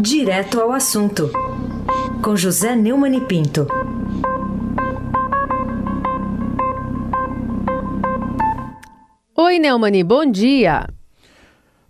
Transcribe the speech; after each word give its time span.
Direto 0.00 0.60
ao 0.60 0.70
assunto, 0.70 1.28
com 2.22 2.36
José 2.36 2.76
Neumann 2.76 3.16
e 3.16 3.20
Pinto. 3.20 3.66
Oi, 9.36 9.58
Neumani, 9.58 10.04
bom 10.04 10.24
dia. 10.24 10.88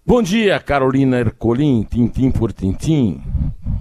Bom 0.06 0.22
dia, 0.22 0.58
Carolina 0.58 1.19
Ercolim, 1.19 1.83
tintim 1.83 2.31
por 2.31 2.51
tintim. 2.51 3.21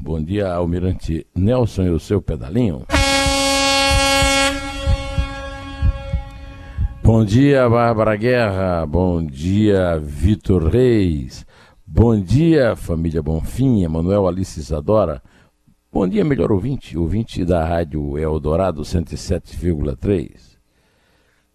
Bom 0.02 0.22
dia, 0.22 0.52
Almirante 0.52 1.26
Nelson 1.34 1.84
e 1.84 1.90
o 1.90 2.00
seu 2.00 2.22
pedalinho. 2.22 2.86
Bom 7.02 7.24
dia, 7.24 7.70
Bárbara 7.70 8.18
Guerra. 8.18 8.86
Bom 8.86 9.26
dia, 9.26 9.98
Vitor 9.98 10.68
Reis. 10.68 11.48
Bom 11.90 12.20
dia, 12.20 12.76
família 12.76 13.24
Bonfim, 13.24 13.82
Emanuel 13.82 14.28
Alice 14.28 14.60
Isadora. 14.60 15.24
Bom 15.90 16.06
dia, 16.06 16.26
melhor 16.26 16.52
ouvinte, 16.52 16.98
ouvinte 16.98 17.46
da 17.46 17.64
Rádio 17.64 18.18
Eldorado 18.18 18.82
107,3. 18.82 20.58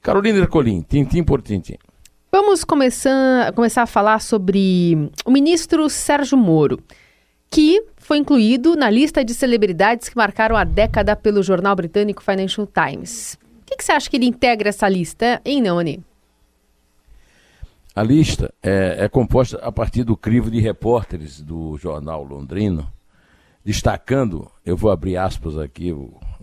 Carolina 0.00 0.38
Ercolim, 0.38 0.80
tintim 0.80 1.22
por 1.22 1.42
tintim. 1.42 1.76
Vamos 2.32 2.64
começar, 2.64 3.52
começar 3.52 3.82
a 3.82 3.86
falar 3.86 4.22
sobre 4.22 5.10
o 5.26 5.30
ministro 5.30 5.86
Sérgio 5.90 6.38
Moro, 6.38 6.82
que 7.50 7.84
foi 7.98 8.16
incluído 8.16 8.74
na 8.74 8.88
lista 8.88 9.22
de 9.22 9.34
celebridades 9.34 10.08
que 10.08 10.16
marcaram 10.16 10.56
a 10.56 10.64
década 10.64 11.14
pelo 11.14 11.42
jornal 11.42 11.76
britânico 11.76 12.22
Financial 12.22 12.66
Times. 12.66 13.34
O 13.60 13.66
que, 13.66 13.76
que 13.76 13.84
você 13.84 13.92
acha 13.92 14.08
que 14.08 14.16
ele 14.16 14.26
integra 14.26 14.70
essa 14.70 14.88
lista, 14.88 15.42
hein, 15.44 15.60
Neone? 15.60 16.02
A 17.94 18.02
lista 18.02 18.54
é, 18.62 19.04
é, 19.04 19.08
composta 19.08 19.58
a 19.58 19.70
partir 19.70 20.02
do 20.02 20.16
crivo 20.16 20.50
de 20.50 20.58
repórteres 20.58 21.42
do 21.42 21.76
jornal 21.76 22.24
londrino, 22.24 22.90
destacando, 23.62 24.50
eu 24.64 24.78
vou 24.78 24.90
abrir 24.90 25.18
aspas 25.18 25.58
aqui, 25.58 25.94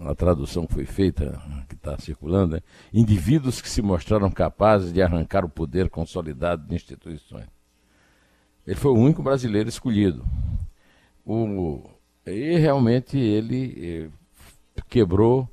a 0.01 0.13
tradução 0.13 0.67
foi 0.67 0.85
feita, 0.85 1.41
que 1.67 1.73
está 1.73 1.97
circulando, 1.97 2.55
né? 2.55 2.61
indivíduos 2.93 3.61
que 3.61 3.69
se 3.69 3.81
mostraram 3.81 4.29
capazes 4.29 4.93
de 4.93 5.01
arrancar 5.01 5.43
o 5.43 5.49
poder 5.49 5.89
consolidado 5.89 6.67
de 6.67 6.75
instituições. 6.75 7.47
Ele 8.65 8.75
foi 8.75 8.91
o 8.91 8.99
único 8.99 9.23
brasileiro 9.23 9.69
escolhido. 9.69 10.23
O, 11.25 11.81
e 12.27 12.57
realmente 12.57 13.17
ele 13.17 14.07
eh, 14.07 14.81
quebrou 14.87 15.49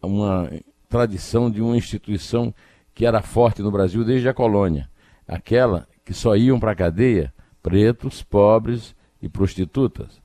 uma 0.00 0.48
tradição 0.88 1.50
de 1.50 1.60
uma 1.60 1.76
instituição 1.76 2.54
que 2.94 3.04
era 3.04 3.20
forte 3.20 3.62
no 3.62 3.72
Brasil 3.72 4.04
desde 4.04 4.28
a 4.28 4.34
colônia 4.34 4.88
aquela 5.28 5.86
que 6.04 6.14
só 6.14 6.34
iam 6.34 6.58
para 6.58 6.72
a 6.72 6.76
cadeia 6.76 7.32
pretos, 7.62 8.22
pobres 8.22 8.96
e 9.20 9.28
prostitutas. 9.28 10.20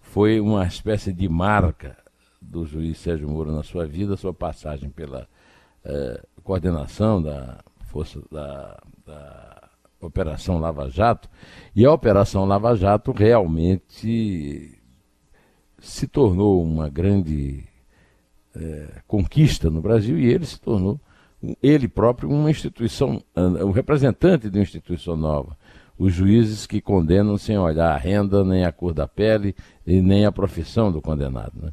Foi 0.00 0.40
uma 0.40 0.66
espécie 0.66 1.12
de 1.12 1.28
marca 1.28 1.96
do 2.40 2.64
juiz 2.64 2.98
Sérgio 2.98 3.28
Moro 3.28 3.52
na 3.52 3.62
sua 3.62 3.86
vida, 3.86 4.16
sua 4.16 4.32
passagem 4.32 4.88
pela 4.88 5.28
eh, 5.84 6.22
coordenação 6.42 7.22
da 7.22 7.60
força 7.84 8.22
da, 8.30 8.80
da 9.04 9.68
Operação 10.00 10.58
Lava 10.58 10.88
Jato. 10.88 11.28
E 11.74 11.84
a 11.84 11.92
Operação 11.92 12.46
Lava 12.46 12.74
Jato 12.74 13.12
realmente 13.12 14.80
se 15.78 16.06
tornou 16.06 16.62
uma 16.62 16.88
grande 16.88 17.64
eh, 18.54 19.02
conquista 19.06 19.68
no 19.68 19.82
Brasil 19.82 20.18
e 20.18 20.26
ele 20.26 20.46
se 20.46 20.58
tornou 20.58 20.98
ele 21.62 21.88
próprio 21.88 22.30
uma 22.30 22.50
instituição, 22.50 23.22
um 23.36 23.70
representante 23.70 24.48
de 24.48 24.58
uma 24.58 24.62
instituição 24.62 25.16
nova. 25.16 25.56
Os 25.98 26.12
juízes 26.12 26.66
que 26.66 26.80
condenam 26.80 27.38
sem 27.38 27.56
olhar 27.56 27.92
a 27.92 27.96
renda, 27.96 28.44
nem 28.44 28.64
a 28.64 28.72
cor 28.72 28.92
da 28.92 29.08
pele 29.08 29.54
e 29.86 30.00
nem 30.00 30.26
a 30.26 30.32
profissão 30.32 30.92
do 30.92 31.00
condenado. 31.00 31.52
Né? 31.60 31.72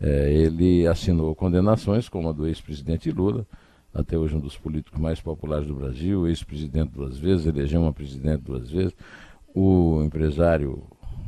É, 0.00 0.32
ele 0.32 0.86
assinou 0.86 1.34
condenações, 1.34 2.08
como 2.08 2.28
a 2.28 2.32
do 2.32 2.46
ex-presidente 2.46 3.10
Lula, 3.10 3.46
até 3.92 4.16
hoje 4.16 4.36
um 4.36 4.40
dos 4.40 4.56
políticos 4.56 4.98
mais 4.98 5.20
populares 5.20 5.66
do 5.66 5.74
Brasil, 5.74 6.26
ex-presidente 6.26 6.92
duas 6.92 7.18
vezes, 7.18 7.46
elegeu 7.46 7.80
uma 7.82 7.92
presidente 7.92 8.42
duas 8.42 8.70
vezes, 8.70 8.94
o 9.54 10.02
empresário 10.02 10.82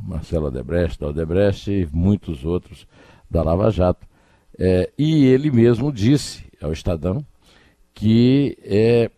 Marcelo 0.05 0.47
Odebrecht, 0.47 0.99
da 0.99 1.07
Odebrecht 1.07 1.71
e 1.71 1.87
muitos 1.91 2.43
outros 2.45 2.87
da 3.29 3.43
Lava 3.43 3.69
Jato. 3.69 4.05
É, 4.57 4.91
e 4.97 5.25
ele 5.25 5.49
mesmo 5.51 5.91
disse 5.91 6.45
ao 6.61 6.71
Estadão 6.71 7.25
que 7.93 8.57
é 8.63 9.09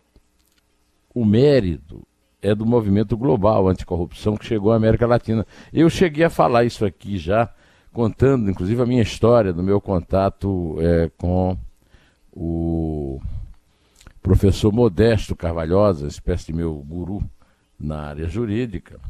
o 1.14 1.24
mérito 1.24 2.06
é 2.42 2.54
do 2.54 2.66
movimento 2.66 3.16
global 3.16 3.68
anticorrupção 3.68 4.36
que 4.36 4.46
chegou 4.46 4.72
à 4.72 4.76
América 4.76 5.06
Latina. 5.06 5.46
Eu 5.72 5.90
cheguei 5.90 6.24
a 6.24 6.30
falar 6.30 6.64
isso 6.64 6.84
aqui 6.84 7.18
já, 7.18 7.52
contando 7.92 8.50
inclusive 8.50 8.80
a 8.80 8.86
minha 8.86 9.02
história 9.02 9.52
do 9.52 9.62
meu 9.62 9.80
contato 9.80 10.76
é, 10.80 11.10
com 11.16 11.56
o 12.32 13.20
professor 14.22 14.72
Modesto 14.72 15.34
Carvalhosa, 15.34 16.06
espécie 16.06 16.46
de 16.46 16.52
meu 16.52 16.74
guru 16.74 17.22
na 17.78 18.02
área 18.02 18.28
jurídica, 18.28 19.00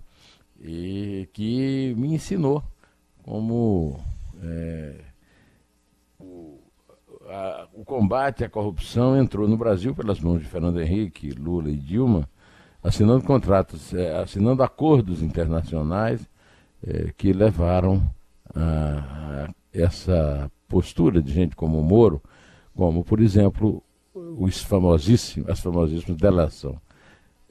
e 0.60 1.28
que 1.32 1.94
me 1.96 2.14
ensinou 2.14 2.62
como 3.24 3.98
é, 4.42 4.94
a, 7.28 7.68
o 7.74 7.84
combate 7.84 8.44
à 8.44 8.48
corrupção 8.48 9.16
entrou 9.16 9.48
no 9.48 9.56
Brasil 9.56 9.94
pelas 9.94 10.20
mãos 10.20 10.40
de 10.40 10.46
Fernando 10.46 10.80
Henrique, 10.80 11.30
Lula 11.30 11.70
e 11.70 11.76
Dilma, 11.76 12.28
assinando 12.82 13.24
contratos, 13.24 13.92
é, 13.94 14.18
assinando 14.18 14.62
acordos 14.62 15.22
internacionais 15.22 16.28
é, 16.86 17.12
que 17.16 17.32
levaram 17.32 18.02
a, 18.54 18.60
a, 18.60 19.54
essa 19.72 20.50
postura 20.68 21.20
de 21.20 21.32
gente 21.32 21.56
como 21.56 21.80
o 21.80 21.84
Moro, 21.84 22.22
como, 22.74 23.04
por 23.04 23.20
exemplo, 23.20 23.82
os 24.14 24.62
famosíssimos, 24.62 25.48
as 25.48 25.60
famosíssimas 25.60 26.16
delação 26.18 26.80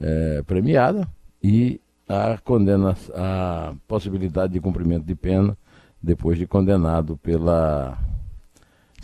é, 0.00 0.42
premiada 0.46 1.08
e 1.42 1.80
a 2.08 2.38
condena, 2.38 2.96
a 3.14 3.74
possibilidade 3.86 4.52
de 4.52 4.60
cumprimento 4.60 5.04
de 5.04 5.14
pena 5.14 5.56
depois 6.02 6.38
de 6.38 6.46
condenado 6.46 7.16
pela 7.16 7.98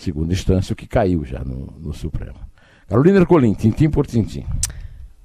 segunda 0.03 0.33
instância, 0.33 0.73
o 0.73 0.77
que 0.77 0.87
caiu 0.87 1.25
já 1.25 1.45
no, 1.45 1.75
no 1.81 1.93
Supremo. 1.93 2.39
Carolina 2.89 3.19
Ercolim, 3.19 3.55
tintim 3.55 3.89
por 3.89 4.07
tintim. 4.07 4.45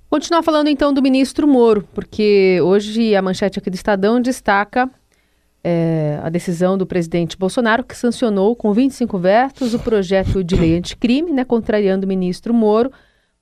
Continuar 0.10 0.42
falando 0.42 0.70
então 0.70 0.94
do 0.94 1.02
ministro 1.02 1.48
Moro, 1.48 1.86
porque 1.94 2.60
hoje 2.64 3.14
a 3.14 3.22
manchete 3.22 3.60
aqui 3.60 3.70
do 3.70 3.76
Estadão 3.76 4.22
destaca 4.22 4.90
é, 5.64 6.18
a 6.24 6.30
decisão 6.30 6.78
do 6.78 6.86
presidente 6.86 7.38
Bolsonaro, 7.38 7.84
que 7.84 7.96
sancionou 7.96 8.56
com 8.56 8.72
25 8.72 9.20
vetos 9.20 9.74
o 9.74 9.80
projeto 9.80 10.42
de 10.44 10.56
lei 10.56 10.78
anticrime, 10.78 11.34
né, 11.34 11.44
contrariando 11.44 12.06
o 12.06 12.08
ministro 12.08 12.54
Moro, 12.54 12.90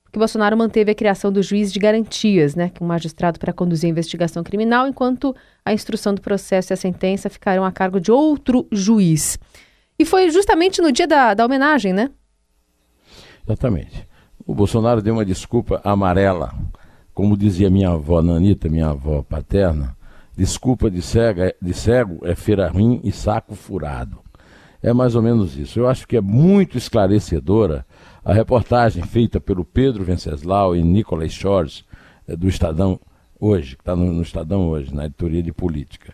porque 0.02 0.18
Bolsonaro 0.18 0.56
manteve 0.56 0.90
a 0.90 0.94
criação 0.94 1.30
do 1.30 1.40
juiz 1.40 1.72
de 1.72 1.78
garantias, 1.78 2.56
né, 2.56 2.68
que 2.68 2.82
um 2.82 2.86
magistrado 2.86 3.38
para 3.38 3.52
conduzir 3.52 3.86
a 3.86 3.90
investigação 3.90 4.42
criminal, 4.42 4.88
enquanto 4.88 5.36
a 5.64 5.72
instrução 5.72 6.12
do 6.12 6.20
processo 6.20 6.72
e 6.72 6.74
a 6.74 6.76
sentença 6.76 7.30
ficarão 7.30 7.64
a 7.64 7.70
cargo 7.70 8.00
de 8.00 8.10
outro 8.10 8.66
juiz. 8.72 9.38
E 9.98 10.04
foi 10.04 10.30
justamente 10.30 10.80
no 10.82 10.92
dia 10.92 11.06
da, 11.06 11.34
da 11.34 11.44
homenagem, 11.44 11.92
né? 11.92 12.10
Exatamente. 13.46 14.06
O 14.46 14.54
Bolsonaro 14.54 15.00
deu 15.00 15.14
uma 15.14 15.24
desculpa 15.24 15.80
amarela. 15.82 16.54
Como 17.14 17.36
dizia 17.36 17.70
minha 17.70 17.90
avó 17.90 18.20
Nanita, 18.20 18.68
minha 18.68 18.88
avó 18.88 19.22
paterna, 19.22 19.96
desculpa 20.36 20.90
de, 20.90 21.00
cega, 21.00 21.54
de 21.62 21.72
cego 21.72 22.20
é 22.26 22.34
feira 22.34 22.68
ruim 22.68 23.00
e 23.02 23.10
saco 23.10 23.54
furado. 23.54 24.18
É 24.82 24.92
mais 24.92 25.14
ou 25.14 25.22
menos 25.22 25.56
isso. 25.56 25.80
Eu 25.80 25.88
acho 25.88 26.06
que 26.06 26.16
é 26.16 26.20
muito 26.20 26.76
esclarecedora 26.76 27.86
a 28.24 28.32
reportagem 28.32 29.02
feita 29.04 29.40
pelo 29.40 29.64
Pedro 29.64 30.04
Venceslau 30.04 30.76
e 30.76 30.82
Nicolas 30.82 31.32
Shores, 31.32 31.84
eh, 32.28 32.36
do 32.36 32.48
Estadão 32.48 33.00
hoje, 33.40 33.76
que 33.76 33.82
está 33.82 33.96
no, 33.96 34.12
no 34.12 34.22
Estadão 34.22 34.68
hoje, 34.68 34.94
na 34.94 35.06
editoria 35.06 35.42
de 35.42 35.52
política. 35.52 36.12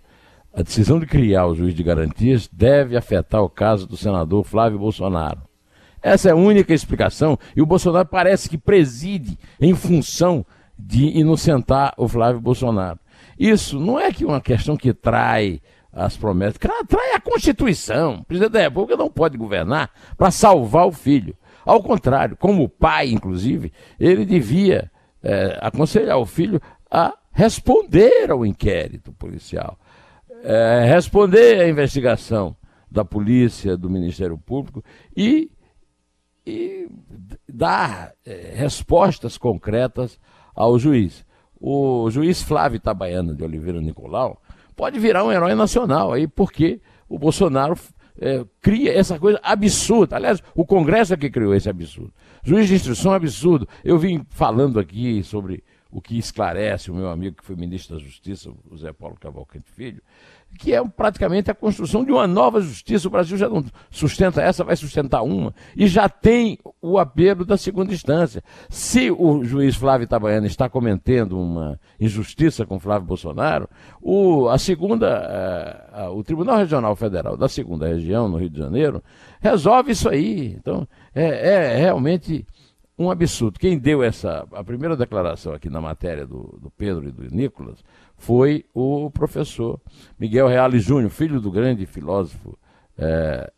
A 0.54 0.62
decisão 0.62 1.00
de 1.00 1.06
criar 1.06 1.46
o 1.46 1.54
juiz 1.54 1.74
de 1.74 1.82
garantias 1.82 2.46
deve 2.46 2.94
afetar 2.94 3.42
o 3.42 3.48
caso 3.48 3.86
do 3.86 3.96
senador 3.96 4.44
Flávio 4.44 4.78
Bolsonaro. 4.78 5.40
Essa 6.02 6.28
é 6.28 6.32
a 6.32 6.36
única 6.36 6.74
explicação, 6.74 7.38
e 7.56 7.62
o 7.62 7.66
Bolsonaro 7.66 8.06
parece 8.06 8.50
que 8.50 8.58
preside 8.58 9.38
em 9.58 9.74
função 9.74 10.44
de 10.78 11.06
inocentar 11.18 11.94
o 11.96 12.06
Flávio 12.06 12.38
Bolsonaro. 12.38 12.98
Isso 13.38 13.80
não 13.80 13.98
é 13.98 14.12
que 14.12 14.26
uma 14.26 14.42
questão 14.42 14.76
que 14.76 14.92
trai 14.92 15.62
as 15.90 16.18
promessas, 16.18 16.58
trai 16.58 17.14
a 17.14 17.20
Constituição. 17.20 18.16
O 18.16 18.24
presidente 18.24 18.52
da 18.52 18.60
República 18.60 18.96
não 18.96 19.10
pode 19.10 19.38
governar 19.38 19.90
para 20.18 20.30
salvar 20.30 20.86
o 20.86 20.92
filho. 20.92 21.34
Ao 21.64 21.82
contrário, 21.82 22.36
como 22.36 22.68
pai, 22.68 23.10
inclusive, 23.10 23.72
ele 23.98 24.26
devia 24.26 24.90
é, 25.22 25.58
aconselhar 25.62 26.18
o 26.18 26.26
filho 26.26 26.60
a 26.90 27.14
responder 27.32 28.30
ao 28.30 28.44
inquérito 28.44 29.12
policial 29.12 29.78
é, 30.42 30.84
responder 30.86 31.60
à 31.60 31.68
investigação 31.68 32.56
da 32.90 33.04
polícia, 33.04 33.76
do 33.76 33.88
Ministério 33.88 34.36
Público 34.36 34.84
e, 35.16 35.50
e 36.46 36.88
dar 37.48 38.12
é, 38.26 38.52
respostas 38.54 39.38
concretas 39.38 40.18
ao 40.54 40.78
juiz. 40.78 41.24
O 41.58 42.10
juiz 42.10 42.42
Flávio 42.42 42.76
Itabaiana 42.76 43.34
de 43.34 43.44
Oliveira 43.44 43.80
Nicolau 43.80 44.42
pode 44.76 44.98
virar 44.98 45.24
um 45.24 45.32
herói 45.32 45.54
nacional 45.54 46.12
aí, 46.12 46.26
porque 46.26 46.80
o 47.08 47.18
Bolsonaro 47.18 47.78
é, 48.20 48.44
cria 48.60 48.92
essa 48.92 49.18
coisa 49.18 49.38
absurda. 49.42 50.16
Aliás, 50.16 50.42
o 50.54 50.66
Congresso 50.66 51.14
é 51.14 51.16
que 51.16 51.30
criou 51.30 51.54
esse 51.54 51.70
absurdo. 51.70 52.12
Juiz 52.42 52.68
de 52.68 52.74
instrução 52.74 53.12
absurdo. 53.12 53.68
Eu 53.84 53.98
vim 53.98 54.26
falando 54.30 54.80
aqui 54.80 55.22
sobre 55.22 55.62
o 55.92 56.00
que 56.00 56.18
esclarece 56.18 56.90
o 56.90 56.94
meu 56.94 57.10
amigo 57.10 57.36
que 57.36 57.44
foi 57.44 57.54
ministro 57.54 57.96
da 57.96 58.02
Justiça, 58.02 58.50
o 58.70 58.76
Zé 58.78 58.92
Paulo 58.94 59.16
Cavalcante 59.20 59.70
Filho, 59.70 60.02
que 60.58 60.74
é 60.74 60.82
praticamente 60.84 61.50
a 61.50 61.54
construção 61.54 62.02
de 62.04 62.10
uma 62.10 62.26
nova 62.26 62.60
justiça. 62.60 63.08
O 63.08 63.10
Brasil 63.10 63.36
já 63.36 63.48
não 63.48 63.62
sustenta 63.90 64.40
essa, 64.40 64.64
vai 64.64 64.74
sustentar 64.74 65.22
uma, 65.22 65.54
e 65.76 65.86
já 65.86 66.08
tem 66.08 66.58
o 66.80 66.98
apelo 66.98 67.44
da 67.44 67.58
segunda 67.58 67.92
instância. 67.92 68.42
Se 68.70 69.10
o 69.10 69.44
juiz 69.44 69.76
Flávio 69.76 70.04
Itabaiana 70.04 70.46
está 70.46 70.66
cometendo 70.68 71.38
uma 71.38 71.78
injustiça 72.00 72.64
com 72.64 72.80
Flávio 72.80 73.06
Bolsonaro, 73.06 73.68
o, 74.00 74.48
a 74.48 74.56
segunda, 74.58 75.86
uh, 75.94 76.10
uh, 76.10 76.18
o 76.18 76.24
Tribunal 76.24 76.56
Regional 76.56 76.96
Federal 76.96 77.36
da 77.36 77.48
segunda 77.48 77.86
região, 77.86 78.28
no 78.28 78.38
Rio 78.38 78.50
de 78.50 78.58
Janeiro, 78.58 79.02
resolve 79.40 79.92
isso 79.92 80.08
aí. 80.08 80.54
Então, 80.58 80.88
é, 81.14 81.72
é 81.72 81.76
realmente 81.76 82.46
um 83.02 83.10
absurdo. 83.10 83.58
Quem 83.58 83.78
deu 83.78 84.02
essa, 84.02 84.46
a 84.52 84.64
primeira 84.64 84.96
declaração 84.96 85.52
aqui 85.52 85.68
na 85.68 85.80
matéria 85.80 86.26
do, 86.26 86.58
do 86.60 86.70
Pedro 86.70 87.08
e 87.08 87.12
do 87.12 87.34
Nicolas, 87.34 87.82
foi 88.16 88.64
o 88.72 89.10
professor 89.10 89.80
Miguel 90.18 90.48
Reale 90.48 90.78
Júnior, 90.78 91.10
filho 91.10 91.40
do 91.40 91.50
grande 91.50 91.86
filósofo 91.86 92.58
é, 92.96 93.50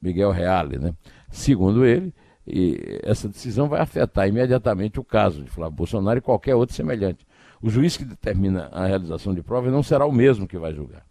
Miguel 0.00 0.30
Reale. 0.30 0.78
Né? 0.78 0.94
Segundo 1.30 1.84
ele, 1.84 2.12
e 2.46 3.00
essa 3.02 3.28
decisão 3.28 3.68
vai 3.68 3.80
afetar 3.80 4.28
imediatamente 4.28 5.00
o 5.00 5.04
caso 5.04 5.42
de 5.42 5.50
Flávio 5.50 5.76
Bolsonaro 5.76 6.18
e 6.18 6.22
qualquer 6.22 6.54
outro 6.54 6.74
semelhante. 6.74 7.26
O 7.60 7.68
juiz 7.68 7.96
que 7.96 8.04
determina 8.04 8.68
a 8.72 8.86
realização 8.86 9.34
de 9.34 9.42
provas 9.42 9.72
não 9.72 9.82
será 9.82 10.06
o 10.06 10.12
mesmo 10.12 10.46
que 10.46 10.58
vai 10.58 10.72
julgar. 10.72 11.04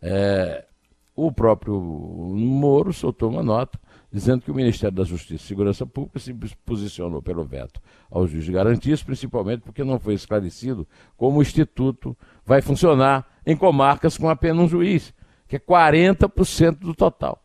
É, 0.00 0.64
o 1.16 1.32
próprio 1.32 1.80
Moro 1.80 2.92
soltou 2.92 3.30
uma 3.30 3.42
nota 3.42 3.78
dizendo 4.10 4.42
que 4.42 4.50
o 4.50 4.54
Ministério 4.54 4.96
da 4.96 5.04
Justiça 5.04 5.44
e 5.44 5.46
Segurança 5.46 5.86
Pública 5.86 6.18
se 6.18 6.32
posicionou 6.64 7.20
pelo 7.22 7.44
veto 7.44 7.80
ao 8.10 8.26
juiz 8.26 8.44
de 8.44 8.52
garantias, 8.52 9.02
principalmente 9.02 9.60
porque 9.60 9.84
não 9.84 9.98
foi 9.98 10.14
esclarecido 10.14 10.86
como 11.16 11.38
o 11.38 11.42
Instituto 11.42 12.16
vai 12.44 12.62
funcionar 12.62 13.26
em 13.44 13.56
comarcas 13.56 14.16
com 14.16 14.28
apenas 14.28 14.64
um 14.64 14.68
juiz, 14.68 15.12
que 15.46 15.56
é 15.56 15.58
40% 15.58 16.78
do 16.78 16.94
total. 16.94 17.42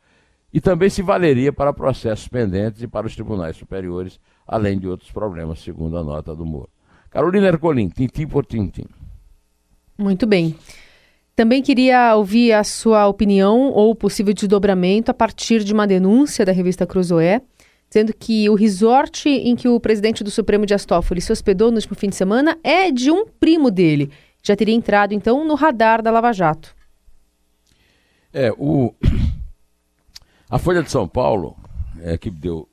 E 0.54 0.62
também 0.62 0.90
se 0.90 1.02
valeria 1.02 1.52
para 1.52 1.74
processos 1.74 2.28
pendentes 2.28 2.82
e 2.82 2.88
para 2.88 3.08
os 3.08 3.16
tribunais 3.16 3.58
superiores, 3.58 4.20
além 4.46 4.78
de 4.78 4.88
outros 4.88 5.12
problemas, 5.12 5.60
segundo 5.60 5.98
a 5.98 6.04
nota 6.04 6.36
do 6.36 6.46
Moro. 6.46 6.70
Carolina 7.10 7.48
Ercolim, 7.48 7.90
tintim 7.90 8.28
por 8.28 8.46
tintim. 8.46 8.86
Muito 9.98 10.26
bem. 10.26 10.56
Também 11.36 11.64
queria 11.64 12.16
ouvir 12.16 12.54
a 12.54 12.64
sua 12.64 13.08
opinião 13.08 13.72
ou 13.72 13.96
possível 13.96 14.34
desdobramento 14.34 15.10
a 15.10 15.14
partir 15.16 15.64
de 15.64 15.74
uma 15.74 15.88
denúncia 15.88 16.46
da 16.46 16.52
revista 16.52 16.86
Cruzoé, 16.86 17.42
dizendo 17.90 18.14
que 18.14 18.48
o 18.50 18.54
resort 18.54 19.28
em 19.28 19.56
que 19.56 19.68
o 19.68 19.80
presidente 19.80 20.24
do 20.24 20.30
Supremo 20.30 20.66
Dias 20.66 20.86
Toffoli 20.86 21.22
se 21.22 21.32
hospedou 21.32 21.72
no 21.72 21.78
último 21.78 21.96
fim 21.96 22.10
de 22.10 22.16
semana 22.16 22.58
é 22.64 22.92
de 22.92 23.10
um 23.10 23.26
primo 23.26 23.72
dele. 23.72 24.12
Já 24.44 24.56
teria 24.56 24.76
entrado, 24.76 25.14
então, 25.14 25.44
no 25.48 25.56
radar 25.56 26.04
da 26.04 26.12
Lava 26.12 26.32
Jato. 26.32 26.76
É, 28.32 28.52
o... 28.52 28.94
A 30.50 30.60
Folha 30.60 30.84
de 30.84 30.92
São 30.92 31.08
Paulo 31.08 31.58
é 32.00 32.16
que 32.16 32.30
deu 32.30 32.70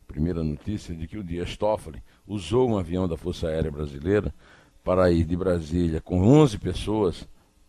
a 0.00 0.12
primeira 0.12 0.44
notícia 0.44 0.94
de 0.94 1.08
que 1.08 1.18
o 1.18 1.24
Dias 1.24 1.56
Toffoli 1.56 2.00
usou 2.24 2.70
um 2.70 2.78
avião 2.78 3.08
da 3.08 3.16
Força 3.16 3.48
Aérea 3.48 3.70
Brasileira 3.70 4.32
para 4.84 5.10
ir 5.10 5.24
de 5.24 5.36
Brasília 5.36 6.00
com 6.00 6.22
11 6.22 6.56
pessoas 6.58 7.26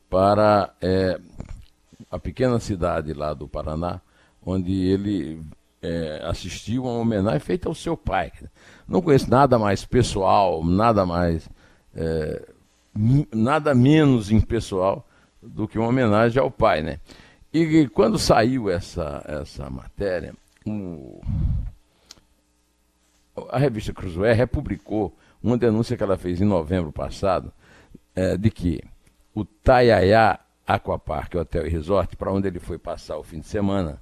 para 0.10 0.74
é, 0.82 1.20
a 2.10 2.20
pequena 2.20 2.60
cidade 2.60 3.14
lá 3.14 3.34
do 3.34 3.48
Paraná, 3.48 4.02
onde 4.46 4.72
ele 4.72 5.42
é, 5.82 6.22
assistiu 6.24 6.86
a 6.88 6.92
uma 6.92 7.02
homenagem 7.02 7.40
feita 7.40 7.68
ao 7.68 7.76
seu 7.76 7.98
pai. 7.98 8.32
Não 8.88 9.02
conheço 9.02 9.30
nada 9.30 9.60
mais 9.60 9.86
pessoal, 9.86 10.64
nada 10.64 11.06
mais, 11.06 11.50
é, 11.96 12.48
nada 13.34 13.76
menos 13.76 14.32
impessoal 14.32 15.08
do 15.42 15.68
que 15.68 15.78
uma 15.78 15.90
homenagem 15.90 16.42
ao 16.42 16.50
pai, 16.50 16.82
né? 16.82 17.00
E 17.54 17.88
quando 17.90 18.20
saiu 18.20 18.70
essa, 18.70 19.24
essa 19.26 19.70
matéria, 19.70 20.34
o, 20.66 21.22
a 23.50 23.58
revista 23.58 23.94
Cruzoé 23.94 24.34
republicou 24.34 25.16
uma 25.42 25.58
denúncia 25.58 25.96
que 25.96 26.04
ela 26.04 26.18
fez 26.18 26.42
em 26.42 26.46
novembro 26.46 26.92
passado, 26.92 27.52
é, 28.16 28.38
de 28.38 28.50
que 28.50 28.82
o 29.38 29.46
Taiaiá 29.46 30.40
Aquapark 30.66 31.36
Hotel 31.36 31.68
e 31.68 31.70
Resort, 31.70 32.16
para 32.16 32.34
onde 32.34 32.48
ele 32.48 32.60
foi 32.60 32.80
passar 32.80 33.18
o 33.18 33.24
fim 33.24 33.40
de 33.40 33.46
semana, 33.46 34.02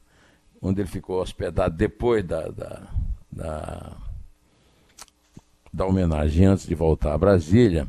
onde 0.61 0.79
ele 0.79 0.87
ficou 0.87 1.21
hospedado 1.21 1.75
depois 1.75 2.23
da, 2.23 2.47
da, 2.47 2.83
da, 3.29 3.97
da 5.73 5.85
homenagem, 5.85 6.45
antes 6.45 6.65
de 6.65 6.73
voltar 6.73 7.13
a 7.13 7.17
Brasília, 7.17 7.85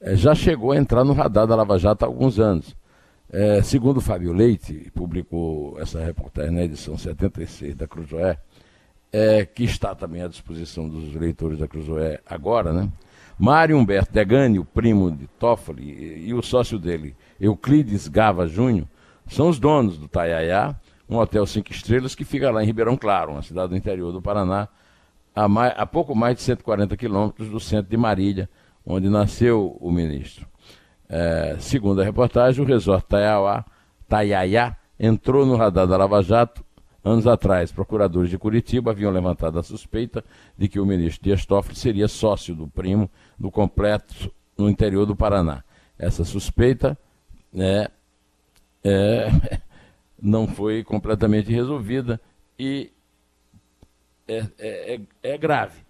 é, 0.00 0.16
já 0.16 0.34
chegou 0.34 0.72
a 0.72 0.78
entrar 0.78 1.04
no 1.04 1.12
radar 1.12 1.46
da 1.46 1.54
Lava 1.54 1.78
Jato 1.78 2.06
há 2.06 2.08
alguns 2.08 2.40
anos. 2.40 2.74
É, 3.30 3.62
segundo 3.62 4.00
Fábio 4.00 4.32
Leite, 4.32 4.90
publicou 4.94 5.78
essa 5.78 6.02
reportagem 6.02 6.52
na 6.52 6.62
edição 6.62 6.96
76 6.96 7.74
da 7.74 7.86
Cruzoé, 7.86 8.38
é, 9.12 9.44
que 9.44 9.64
está 9.64 9.94
também 9.94 10.22
à 10.22 10.26
disposição 10.26 10.88
dos 10.88 11.14
leitores 11.14 11.58
da 11.58 11.68
Cruzoé 11.68 12.18
agora, 12.24 12.72
né? 12.72 12.88
Mário 13.38 13.76
Humberto 13.76 14.12
Degani, 14.12 14.58
o 14.58 14.64
primo 14.64 15.10
de 15.10 15.26
Toffoli, 15.38 16.26
e, 16.26 16.34
o 16.34 16.42
sócio 16.42 16.78
dele, 16.78 17.16
Euclides 17.40 18.08
Gava 18.08 18.46
Júnior, 18.46 18.86
são 19.26 19.48
os 19.48 19.58
donos 19.58 19.98
do 19.98 20.08
Taiaiá, 20.08 20.76
um 21.08 21.16
hotel 21.16 21.46
cinco 21.46 21.70
estrelas 21.70 22.14
que 22.14 22.24
fica 22.24 22.50
lá 22.50 22.62
em 22.62 22.66
Ribeirão 22.66 22.96
Claro, 22.96 23.32
uma 23.32 23.42
cidade 23.42 23.70
do 23.70 23.76
interior 23.76 24.12
do 24.12 24.22
Paraná, 24.22 24.68
a, 25.34 25.48
mais, 25.48 25.74
a 25.76 25.86
pouco 25.86 26.14
mais 26.14 26.36
de 26.36 26.42
140 26.42 26.96
quilômetros 26.96 27.48
do 27.48 27.58
centro 27.60 27.90
de 27.90 27.96
Marília, 27.96 28.48
onde 28.84 29.08
nasceu 29.08 29.76
o 29.80 29.90
ministro. 29.90 30.46
É, 31.08 31.56
segundo 31.58 32.00
a 32.00 32.04
reportagem, 32.04 32.64
o 32.64 32.66
resort 32.66 33.06
Taiaiá 34.08 34.76
entrou 34.98 35.44
no 35.44 35.56
radar 35.56 35.86
da 35.86 35.96
Lava 35.96 36.22
Jato 36.22 36.64
Anos 37.04 37.26
atrás, 37.26 37.72
procuradores 37.72 38.30
de 38.30 38.38
Curitiba 38.38 38.92
haviam 38.92 39.10
levantado 39.10 39.58
a 39.58 39.62
suspeita 39.62 40.24
de 40.56 40.68
que 40.68 40.78
o 40.78 40.86
ministro 40.86 41.24
Dias 41.24 41.44
Toffoli 41.44 41.76
seria 41.76 42.06
sócio 42.06 42.54
do 42.54 42.68
primo 42.68 43.10
do 43.36 43.50
completo 43.50 44.32
no 44.56 44.70
interior 44.70 45.04
do 45.04 45.16
Paraná. 45.16 45.64
Essa 45.98 46.24
suspeita 46.24 46.96
né, 47.52 47.88
é, 48.84 49.30
não 50.22 50.46
foi 50.46 50.84
completamente 50.84 51.52
resolvida 51.52 52.20
e 52.56 52.92
é, 54.28 54.46
é, 54.58 54.94
é, 54.94 55.00
é 55.34 55.38
grave. 55.38 55.80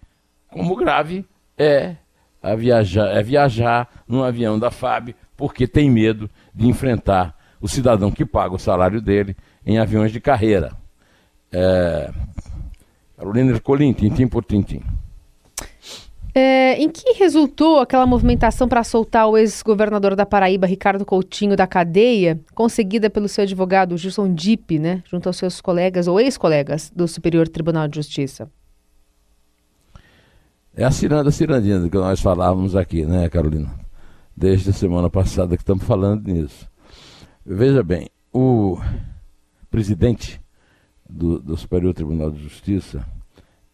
Como 0.49 0.75
grave 0.75 1.23
é, 1.55 1.95
viajar, 2.57 3.15
é 3.15 3.21
viajar 3.21 4.03
num 4.07 4.23
avião 4.23 4.57
da 4.57 4.71
FAB 4.71 5.13
porque 5.37 5.67
tem 5.67 5.91
medo 5.91 6.27
de 6.53 6.67
enfrentar 6.67 7.37
o 7.61 7.67
cidadão 7.67 8.11
que 8.11 8.25
paga 8.25 8.55
o 8.55 8.59
salário 8.59 8.99
dele 8.99 9.37
em 9.63 9.77
aviões 9.77 10.11
de 10.11 10.19
carreira. 10.19 10.82
É... 11.53 12.11
Carolina 13.15 13.51
Ercolim, 13.51 13.93
tintim 13.93 14.27
por 14.27 14.43
tintim. 14.43 14.81
É, 16.35 16.73
em 16.81 16.89
que 16.89 17.13
resultou 17.13 17.79
aquela 17.79 18.07
movimentação 18.07 18.67
para 18.67 18.83
soltar 18.83 19.27
o 19.27 19.37
ex-governador 19.37 20.15
da 20.15 20.25
Paraíba, 20.25 20.65
Ricardo 20.65 21.05
Coutinho, 21.05 21.55
da 21.55 21.67
cadeia, 21.67 22.39
conseguida 22.55 23.07
pelo 23.07 23.27
seu 23.27 23.43
advogado 23.43 23.95
Gilson 23.95 24.33
Dipp, 24.33 24.79
né, 24.79 25.03
junto 25.05 25.29
aos 25.29 25.37
seus 25.37 25.61
colegas 25.61 26.07
ou 26.07 26.19
ex-colegas 26.19 26.91
do 26.93 27.07
Superior 27.07 27.47
Tribunal 27.47 27.87
de 27.87 27.97
Justiça? 27.97 28.49
É 30.75 30.83
a 30.83 30.89
ciranda 30.89 31.29
cirandina 31.29 31.87
que 31.87 31.97
nós 31.97 32.19
falávamos 32.19 32.75
aqui, 32.75 33.05
né, 33.05 33.29
Carolina? 33.29 33.71
Desde 34.35 34.71
a 34.71 34.73
semana 34.73 35.11
passada 35.11 35.55
que 35.55 35.61
estamos 35.61 35.83
falando 35.83 36.25
nisso. 36.25 36.67
Veja 37.45 37.83
bem, 37.83 38.09
o 38.33 38.79
presidente 39.69 40.41
do, 41.09 41.39
do 41.39 41.57
Superior 41.57 41.93
Tribunal 41.93 42.31
de 42.31 42.41
Justiça 42.41 43.05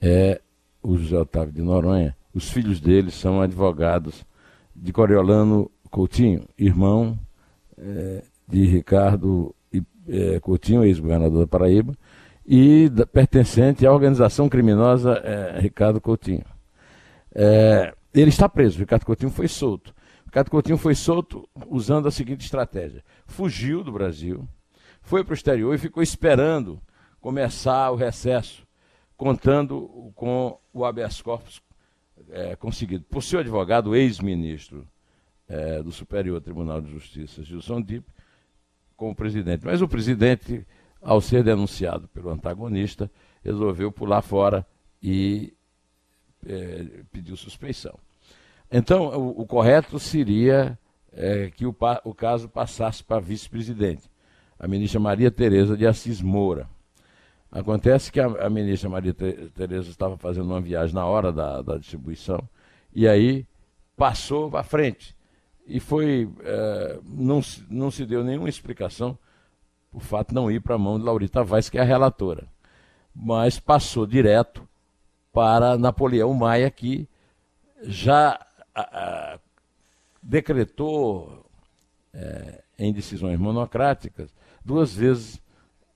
é 0.02 0.42
o 0.82 0.98
José 0.98 1.18
Otávio 1.18 1.54
de 1.54 1.62
Noronha. 1.62 2.16
Os 2.34 2.50
filhos 2.50 2.80
dele 2.80 3.12
são 3.12 3.42
advogados 3.42 4.26
de 4.76 4.94
Coriolano 4.94 5.70
Coutinho, 5.90 6.46
irmão 6.58 7.18
é, 7.78 8.24
de 8.48 8.66
Ricardo 8.66 9.54
é, 10.08 10.40
Coutinho, 10.40 10.84
ex-governador 10.84 11.42
da 11.42 11.48
Paraíba, 11.48 11.94
e 12.46 12.90
da, 12.90 13.06
pertencente 13.06 13.86
à 13.86 13.92
organização 13.92 14.50
criminosa 14.50 15.14
é, 15.24 15.60
Ricardo 15.60 16.02
Coutinho. 16.02 16.46
É, 17.34 17.94
ele 18.14 18.30
está 18.30 18.50
preso, 18.50 18.80
Ricardo 18.80 19.06
Coutinho 19.06 19.32
foi 19.32 19.48
solto. 19.48 19.94
Ricardo 20.26 20.50
Coutinho 20.50 20.78
foi 20.78 20.96
solto 20.96 21.48
usando 21.68 22.08
a 22.08 22.12
seguinte 22.12 22.44
estratégia: 22.44 23.04
fugiu 23.28 23.84
do 23.84 23.92
Brasil, 23.92 24.48
foi 25.02 25.24
para 25.24 25.32
o 25.32 25.36
exterior 25.36 25.74
e 25.74 25.78
ficou 25.78 26.02
esperando 26.02 26.80
começar 27.22 27.92
o 27.92 27.96
recesso, 27.96 28.66
contando 29.18 30.12
com 30.16 30.58
o 30.74 30.86
habeas 30.86 31.22
corpus 31.22 31.62
é, 32.32 32.56
conseguido 32.56 33.04
por 33.10 33.24
seu 33.24 33.40
advogado, 33.40 33.96
ex-ministro 33.96 34.88
é, 35.48 35.82
do 35.82 35.92
Superior 35.92 36.40
Tribunal 36.42 36.82
de 36.82 36.92
Justiça, 36.92 37.44
Gilson 37.44 37.82
Dip, 37.82 38.06
como 38.96 39.16
presidente. 39.16 39.66
Mas 39.66 39.82
o 39.82 39.88
presidente, 39.88 40.66
ao 41.02 41.22
ser 41.22 41.44
denunciado 41.44 42.08
pelo 42.10 42.30
antagonista, 42.30 43.10
resolveu 43.44 43.92
pular 43.92 44.22
fora 44.22 44.66
e 45.02 45.54
é, 46.46 47.04
pediu 47.12 47.36
suspeição. 47.36 47.98
Então, 48.72 49.08
o, 49.08 49.42
o 49.42 49.48
correto 49.48 50.00
seria 50.00 50.78
é, 51.12 51.50
que 51.50 51.66
o, 51.66 51.76
o, 52.04 52.14
caso 52.14 52.48
passasse 52.48 53.04
para 53.04 53.20
vice-presidente, 53.20 54.10
a 54.60 54.68
ministra 54.68 55.00
Maria 55.00 55.32
Tereza 55.32 55.76
de 55.76 55.88
Assis 55.88 56.22
Moura. 56.22 56.70
Acontece 57.52 58.12
que 58.12 58.20
a, 58.20 58.26
a 58.26 58.50
ministra 58.50 58.90
Maria 58.90 59.14
Tereza 59.14 59.90
estava 59.90 60.18
fazendo 60.18 60.46
uma 60.46 60.62
viagem 60.62 60.94
na 60.94 61.06
hora 61.06 61.32
da, 61.32 61.62
da 61.62 61.78
distribuição 61.78 62.48
e 62.94 63.08
aí 63.08 63.46
passou 63.98 64.50
para 64.52 64.64
frente 64.64 65.16
e 65.66 65.80
foi 65.80 66.30
é, 66.44 67.00
não, 67.04 67.42
não 67.70 67.92
se 67.92 68.06
deu 68.06 68.24
nenhuma 68.24 68.50
explicação 68.50 69.18
o 69.92 70.00
fato 70.00 70.30
de 70.30 70.36
não 70.36 70.52
ir 70.52 70.62
para 70.62 70.76
a 70.76 70.80
mão 70.80 71.00
de 71.00 71.06
Laurita 71.06 71.44
Vaz, 71.44 71.70
que 71.70 71.78
é 71.78 71.82
a 71.82 71.86
relatora. 71.86 72.48
Mas 73.14 73.60
passou 73.60 74.06
direto 74.06 74.68
para 75.34 75.78
Napoleão 75.78 76.34
Maia, 76.34 76.70
que 76.70 77.08
já 77.82 78.40
a, 78.74 78.82
a, 78.82 79.40
decretou 80.22 81.46
é, 82.14 82.64
em 82.78 82.94
decisões 82.94 83.40
monocráticas 83.40 84.34
duas 84.64 84.94
vezes 84.94 85.42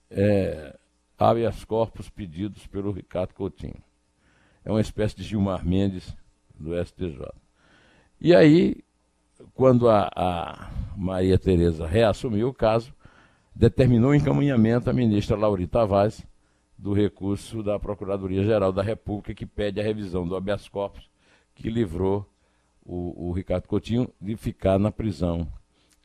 é, 0.10 0.76
habeas 1.18 1.64
corpus 1.64 2.10
pedidos 2.10 2.66
pelo 2.68 2.92
Ricardo 2.92 3.34
Coutinho. 3.34 3.82
É 4.66 4.72
uma 4.72 4.82
espécie 4.82 5.16
de 5.16 5.24
Gilmar 5.24 5.66
Mendes 5.66 6.16
do 6.58 6.74
STJ. 6.84 7.30
E 8.20 8.34
aí 8.34 8.84
quando 9.54 9.90
a, 9.90 10.10
a 10.16 10.72
Maria 10.96 11.38
Tereza 11.38 11.86
reassumiu 11.86 12.50
o 12.50 12.54
caso, 12.54 12.94
determinou 13.56 14.12
o 14.12 14.16
encaminhamento 14.16 14.90
à 14.90 14.94
ministra 14.94 15.38
Laurita 15.38 15.80
Tavares 15.80 16.26
do 16.78 16.94
recurso 16.94 17.62
da 17.62 17.80
Procuradoria-Geral 17.80 18.72
da 18.72 18.82
República 18.82 19.34
que 19.34 19.46
pede 19.46 19.80
a 19.80 19.84
revisão 19.84 20.28
do 20.28 20.36
habeas 20.36 20.68
corpus 20.68 21.10
que 21.56 21.70
livrou 21.70 22.28
o, 22.84 23.30
o 23.30 23.32
Ricardo 23.32 23.68
Coutinho 23.68 24.10
de 24.20 24.36
ficar 24.36 24.80
na 24.80 24.92
prisão 24.92 25.48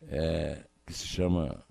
é, 0.06 0.64
que 0.86 0.92
se 0.92 1.06
chama 1.06 1.64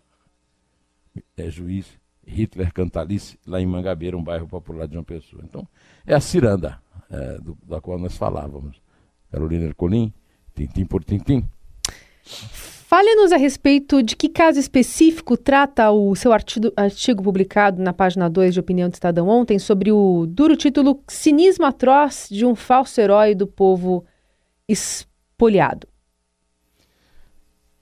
é, 1.38 1.50
juiz 1.50 1.88
Hitler 2.28 2.74
Cantalice, 2.74 3.40
lá 3.48 3.62
em 3.62 3.66
Mangabeira, 3.66 4.18
um 4.18 4.24
bairro 4.24 4.48
popular 4.48 4.86
de 4.86 4.94
João 4.94 5.04
Pessoa. 5.04 5.42
Então, 5.44 5.68
é 6.06 6.14
a 6.14 6.20
ciranda 6.20 6.80
é, 7.10 7.38
do, 7.40 7.58
da 7.68 7.80
qual 7.80 7.98
nós 7.98 8.18
falávamos. 8.18 8.82
Carolina 9.32 9.66
Ercolim, 9.66 10.14
tintim 10.54 10.86
por 10.86 11.04
tintim. 11.04 11.44
Fale-nos 12.88 13.32
a 13.34 13.38
respeito 13.38 14.02
de 14.02 14.16
que 14.16 14.30
caso 14.30 14.60
específico 14.60 15.36
trata 15.36 15.92
o 15.92 16.16
seu 16.16 16.32
artigo, 16.32 16.72
artigo, 16.76 17.22
publicado 17.22 17.82
na 17.82 17.92
página 17.92 18.30
2 18.30 18.54
de 18.54 18.60
Opinião 18.60 18.90
do 18.90 18.94
Estadão 18.94 19.28
ontem 19.28 19.60
sobre 19.60 19.92
o 19.92 20.26
duro 20.26 20.56
título 20.56 21.02
Cinismo 21.08 21.66
Atroz 21.66 22.28
de 22.32 22.46
um 22.46 22.56
falso 22.56 23.02
herói 23.02 23.36
do 23.36 23.46
povo 23.46 24.06
espoliado. 24.68 25.88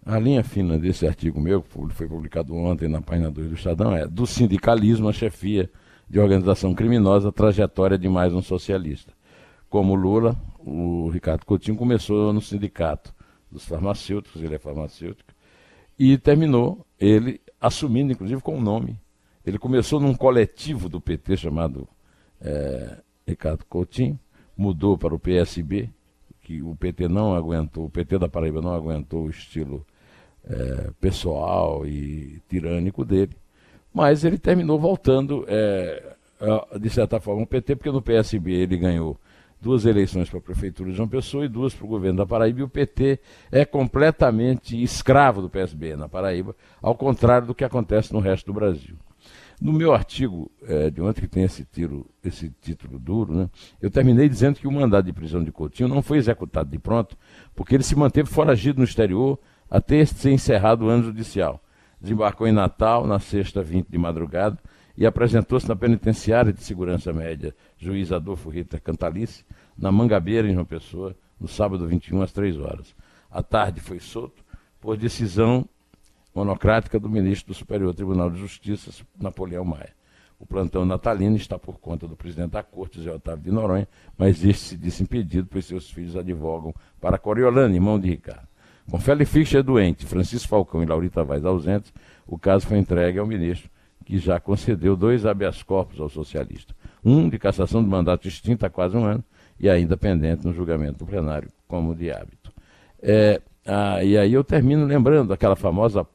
A 0.05 0.19
linha 0.19 0.43
fina 0.43 0.77
desse 0.77 1.07
artigo 1.07 1.41
meu, 1.41 1.63
que 1.63 1.95
foi 1.95 2.07
publicado 2.07 2.53
ontem 2.53 2.87
na 2.87 3.01
página 3.01 3.31
2 3.31 3.49
do 3.49 3.55
Estadão, 3.55 3.91
é 3.91 4.05
do 4.05 4.27
sindicalismo 4.27 5.09
à 5.09 5.11
chefia 5.11 5.67
de 6.07 6.19
organização 6.19 6.75
criminosa, 6.75 7.31
trajetória 7.31 7.97
de 7.97 8.07
mais 8.07 8.31
um 8.31 8.39
socialista. 8.39 9.11
Como 9.67 9.95
Lula, 9.95 10.39
o 10.59 11.09
Ricardo 11.09 11.43
Coutinho 11.43 11.75
começou 11.75 12.31
no 12.31 12.39
sindicato 12.39 13.15
dos 13.51 13.65
farmacêuticos, 13.65 14.43
ele 14.43 14.53
é 14.53 14.59
farmacêutico, 14.59 15.33
e 15.97 16.19
terminou 16.19 16.85
ele 16.99 17.41
assumindo, 17.59 18.11
inclusive, 18.11 18.39
com 18.43 18.59
o 18.59 18.61
nome. 18.61 18.99
Ele 19.43 19.57
começou 19.57 19.99
num 19.99 20.13
coletivo 20.13 20.87
do 20.87 21.01
PT 21.01 21.35
chamado 21.35 21.87
é, 22.39 22.99
Ricardo 23.27 23.65
Coutinho, 23.65 24.19
mudou 24.55 24.99
para 24.99 25.15
o 25.15 25.19
PSB, 25.19 25.89
que 26.41 26.61
o 26.61 26.75
PT 26.75 27.07
não 27.07 27.33
aguentou, 27.33 27.85
o 27.85 27.89
PT 27.89 28.19
da 28.19 28.29
Paraíba 28.29 28.61
não 28.61 28.71
aguentou 28.71 29.23
o 29.23 29.29
estilo 29.31 29.83
é, 30.47 30.91
pessoal 30.99 31.85
e 31.85 32.41
tirânico 32.47 33.03
dele, 33.03 33.35
mas 33.93 34.23
ele 34.23 34.37
terminou 34.37 34.79
voltando, 34.79 35.45
é, 35.47 36.15
de 36.79 36.89
certa 36.89 37.19
forma, 37.19 37.43
o 37.43 37.47
PT, 37.47 37.75
porque 37.77 37.91
no 37.91 38.01
PSB 38.01 38.51
ele 38.51 38.77
ganhou 38.77 39.17
duas 39.59 39.85
eleições 39.85 40.29
para 40.29 40.37
a 40.37 40.41
Prefeitura 40.41 40.91
de 40.91 40.95
João 40.97 41.07
Pessoa 41.07 41.45
e 41.45 41.49
duas 41.49 41.73
para 41.73 41.85
o 41.85 41.89
governo 41.89 42.17
da 42.17 42.25
Paraíba, 42.25 42.59
e 42.59 42.63
o 42.63 42.69
PT 42.69 43.19
é 43.51 43.65
completamente 43.65 44.81
escravo 44.81 45.41
do 45.41 45.49
PSB 45.49 45.95
na 45.95 46.07
Paraíba, 46.07 46.55
ao 46.81 46.93
contrário 46.93 47.47
do 47.47 47.55
que 47.55 47.63
acontece 47.63 48.13
no 48.13 48.19
resto 48.19 48.45
do 48.45 48.53
Brasil. 48.53 48.95
No 49.59 49.71
meu 49.71 49.93
artigo 49.93 50.51
é, 50.67 50.89
de 50.89 51.01
ontem, 51.01 51.21
que 51.21 51.27
tem 51.29 51.43
esse, 51.43 51.63
tiro, 51.63 52.05
esse 52.23 52.53
título 52.61 52.99
duro, 52.99 53.33
né, 53.33 53.49
eu 53.81 53.89
terminei 53.89 54.27
dizendo 54.27 54.59
que 54.59 54.67
o 54.67 54.71
mandado 54.71 55.05
de 55.05 55.13
prisão 55.13 55.41
de 55.41 55.51
Coutinho 55.51 55.87
não 55.87 56.01
foi 56.01 56.17
executado 56.17 56.69
de 56.69 56.77
pronto, 56.77 57.17
porque 57.55 57.73
ele 57.73 57.83
se 57.83 57.95
manteve 57.95 58.29
foragido 58.29 58.79
no 58.79 58.83
exterior 58.83 59.39
até 59.69 60.03
ser 60.05 60.31
encerrado 60.31 60.85
o 60.85 60.89
ano 60.89 61.03
judicial. 61.03 61.61
Desembarcou 61.99 62.47
em 62.47 62.51
Natal, 62.51 63.07
na 63.07 63.19
sexta, 63.19 63.63
20 63.63 63.89
de 63.89 63.97
madrugada, 63.97 64.57
e 64.97 65.05
apresentou-se 65.05 65.67
na 65.67 65.75
penitenciária 65.75 66.53
de 66.53 66.63
segurança 66.63 67.11
média 67.11 67.53
juiz 67.77 68.11
Adolfo 68.11 68.49
Ritter 68.49 68.81
Cantalice, 68.81 69.45
na 69.77 69.91
Mangabeira, 69.91 70.47
em 70.47 70.53
João 70.53 70.65
Pessoa, 70.65 71.15
no 71.39 71.47
sábado 71.47 71.87
21 71.87 72.21
às 72.21 72.31
3 72.31 72.59
horas. 72.59 72.95
À 73.29 73.43
tarde 73.43 73.81
foi 73.81 73.99
solto 73.99 74.43
por 74.79 74.95
decisão 74.95 75.67
monocrática 76.33 76.99
do 76.99 77.09
ministro 77.09 77.53
do 77.53 77.57
Superior 77.57 77.93
Tribunal 77.93 78.29
de 78.29 78.39
Justiça, 78.39 78.91
Napoleão 79.19 79.65
Maia. 79.65 79.93
O 80.37 80.45
plantão 80.45 80.85
natalino 80.85 81.37
está 81.37 81.57
por 81.57 81.79
conta 81.79 82.07
do 82.07 82.15
presidente 82.15 82.51
da 82.51 82.61
Corte, 82.61 83.01
Zé 83.01 83.11
Otávio 83.11 83.45
de 83.45 83.51
Noronha, 83.51 83.87
mas 84.17 84.43
este 84.43 84.63
se 84.63 84.77
disse 84.77 85.01
impedido, 85.01 85.47
pois 85.49 85.65
seus 85.65 85.89
filhos 85.89 86.15
advogam 86.15 86.73
para 86.99 87.17
Coriolano, 87.17 87.73
irmão 87.73 87.97
de 87.97 88.09
Ricardo. 88.09 88.47
Com 88.89 88.99
Félix 88.99 89.31
Fischer 89.31 89.63
doente, 89.63 90.05
Francisco 90.05 90.47
Falcão 90.47 90.83
e 90.83 90.85
Laurita 90.85 91.23
Vaz 91.23 91.43
ausentes, 91.43 91.91
o 92.27 92.37
caso 92.37 92.67
foi 92.67 92.77
entregue 92.77 93.17
ao 93.17 93.25
ministro, 93.25 93.69
que 94.05 94.17
já 94.19 94.39
concedeu 94.39 94.95
dois 94.95 95.25
habeas 95.25 95.63
corpus 95.63 95.99
ao 95.99 96.07
socialista. 96.07 96.75
Um 97.03 97.27
de 97.27 97.39
cassação 97.39 97.83
de 97.83 97.89
mandato 97.89 98.27
extinto 98.27 98.65
há 98.65 98.69
quase 98.69 98.95
um 98.95 99.03
ano 99.03 99.23
e 99.59 99.69
ainda 99.69 99.97
pendente 99.97 100.45
no 100.45 100.53
julgamento 100.53 100.99
do 100.99 101.05
plenário, 101.05 101.49
como 101.67 101.95
de 101.95 102.11
hábito. 102.11 102.51
É, 103.01 103.41
ah, 103.65 104.03
e 104.03 104.17
aí 104.17 104.33
eu 104.33 104.43
termino 104.43 104.85
lembrando 104.85 105.33
aquela 105.33 105.55
famosa 105.55 106.05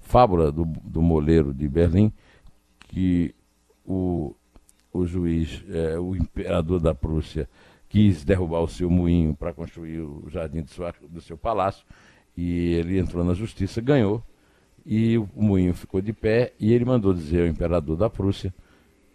fábula 0.00 0.50
do, 0.50 0.64
do 0.64 1.02
moleiro 1.02 1.52
de 1.52 1.68
Berlim, 1.68 2.12
que 2.88 3.34
o, 3.84 4.34
o 4.92 5.04
juiz, 5.04 5.62
é, 5.68 5.98
o 5.98 6.16
imperador 6.16 6.80
da 6.80 6.94
Prússia, 6.94 7.48
quis 7.88 8.24
derrubar 8.24 8.60
o 8.60 8.68
seu 8.68 8.88
moinho 8.88 9.34
para 9.34 9.52
construir 9.52 10.00
o 10.00 10.24
jardim 10.28 10.62
do 10.62 11.08
do 11.08 11.20
seu 11.20 11.36
palácio, 11.36 11.84
e 12.36 12.74
ele 12.74 12.98
entrou 12.98 13.24
na 13.24 13.34
justiça, 13.34 13.80
ganhou, 13.80 14.22
e 14.84 15.16
o 15.16 15.28
moinho 15.34 15.74
ficou 15.74 16.00
de 16.00 16.12
pé 16.12 16.52
e 16.60 16.72
ele 16.72 16.84
mandou 16.84 17.14
dizer 17.14 17.42
ao 17.42 17.48
imperador 17.48 17.96
da 17.96 18.10
Prússia 18.10 18.52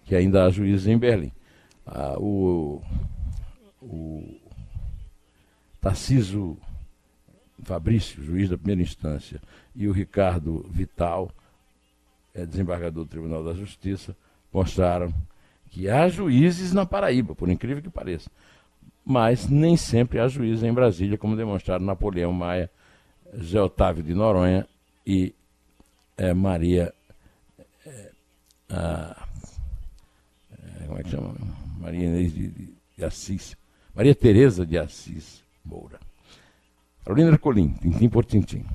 que 0.03 0.15
ainda 0.15 0.45
há 0.45 0.49
juízes 0.49 0.87
em 0.87 0.97
Berlim. 0.97 1.31
Ah, 1.85 2.15
o, 2.17 2.81
o 3.81 4.39
Tarciso 5.79 6.57
Fabrício, 7.63 8.23
juiz 8.23 8.49
da 8.49 8.57
primeira 8.57 8.81
instância, 8.81 9.41
e 9.75 9.87
o 9.87 9.91
Ricardo 9.91 10.65
Vital, 10.69 11.29
é, 12.33 12.45
desembargador 12.45 13.03
do 13.03 13.09
Tribunal 13.09 13.43
da 13.43 13.53
Justiça, 13.53 14.15
mostraram 14.51 15.13
que 15.69 15.89
há 15.89 16.07
juízes 16.07 16.73
na 16.73 16.85
Paraíba, 16.85 17.35
por 17.35 17.49
incrível 17.49 17.83
que 17.83 17.89
pareça. 17.89 18.29
Mas 19.05 19.47
nem 19.47 19.77
sempre 19.77 20.19
há 20.19 20.27
juízes 20.27 20.63
em 20.63 20.73
Brasília, 20.73 21.17
como 21.17 21.35
demonstraram 21.35 21.85
Napoleão 21.85 22.33
Maia, 22.33 22.69
José 23.33 23.61
Otávio 23.61 24.03
de 24.03 24.13
Noronha 24.13 24.67
e 25.05 25.33
é, 26.17 26.33
Maria. 26.33 26.93
É, 27.85 28.11
a, 28.69 29.27
é, 30.51 30.85
como 30.85 30.99
é 30.99 31.03
que 31.03 31.09
chama? 31.09 31.35
Maria 31.79 32.05
Inês 32.05 32.33
de, 32.33 32.47
de, 32.47 32.73
de 32.97 33.05
Assis. 33.05 33.55
Maria 33.95 34.13
Tereza 34.13 34.65
de 34.65 34.77
Assis 34.77 35.43
Moura. 35.63 35.99
Carolina 37.03 37.31
Ercolim, 37.31 37.73
tintim 37.81 38.09
por 38.09 38.25
tintim. 38.25 38.65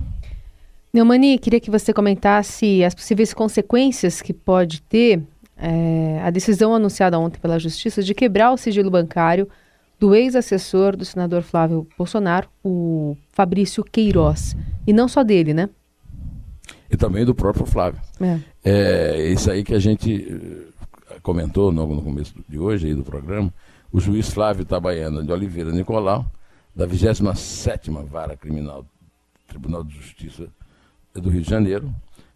Neumani, 0.92 1.38
queria 1.38 1.60
que 1.60 1.70
você 1.70 1.92
comentasse 1.92 2.84
as 2.84 2.94
possíveis 2.94 3.34
consequências 3.34 4.22
que 4.22 4.32
pode 4.32 4.80
ter 4.82 5.22
é, 5.56 6.20
a 6.22 6.30
decisão 6.30 6.74
anunciada 6.74 7.18
ontem 7.18 7.38
pela 7.38 7.58
Justiça 7.58 8.02
de 8.02 8.14
quebrar 8.14 8.52
o 8.52 8.56
sigilo 8.56 8.90
bancário 8.90 9.48
do 9.98 10.14
ex-assessor 10.14 10.96
do 10.96 11.04
senador 11.04 11.42
Flávio 11.42 11.86
Bolsonaro, 11.96 12.48
o 12.62 13.16
Fabrício 13.30 13.82
Queiroz. 13.84 14.56
E 14.86 14.92
não 14.92 15.08
só 15.08 15.22
dele, 15.22 15.54
né? 15.54 15.68
e 16.94 16.96
também 16.96 17.24
do 17.24 17.34
próprio 17.34 17.66
Flávio. 17.66 18.00
É. 18.20 18.40
é 18.64 19.32
isso 19.32 19.50
aí 19.50 19.64
que 19.64 19.74
a 19.74 19.78
gente 19.78 20.28
eh, 21.10 21.18
comentou 21.22 21.72
no, 21.72 21.86
no 21.86 22.02
começo 22.02 22.34
de 22.48 22.58
hoje 22.58 22.86
aí 22.86 22.94
do 22.94 23.02
programa, 23.02 23.52
o 23.92 24.00
juiz 24.00 24.30
Flávio 24.30 24.64
Tabaiana 24.64 25.22
de 25.22 25.32
Oliveira 25.32 25.72
Nicolau, 25.72 26.24
da 26.74 26.86
27ª 26.86 28.04
Vara 28.04 28.36
Criminal 28.36 28.86
Tribunal 29.48 29.84
de 29.84 29.94
Justiça 29.94 30.48
do 31.12 31.28
Rio 31.30 31.42
de 31.42 31.50
Janeiro, 31.50 31.92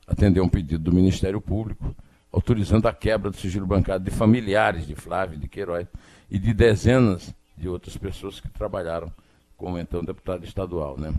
atendeu 0.06 0.44
um 0.44 0.48
pedido 0.48 0.82
do 0.84 0.92
Ministério 0.92 1.40
Público, 1.40 1.94
autorizando 2.32 2.86
a 2.86 2.92
quebra 2.92 3.30
do 3.30 3.36
sigilo 3.36 3.66
bancário 3.66 4.04
de 4.04 4.10
familiares 4.10 4.86
de 4.86 4.94
Flávio 4.94 5.38
de 5.38 5.48
Queiroz 5.48 5.86
e 6.30 6.38
de 6.38 6.52
dezenas 6.52 7.34
de 7.58 7.68
outras 7.68 7.96
pessoas 7.96 8.40
que 8.40 8.48
trabalharam 8.48 9.12
como 9.56 9.78
então 9.78 10.04
deputado 10.04 10.44
estadual. 10.44 10.96
Né? 10.98 11.12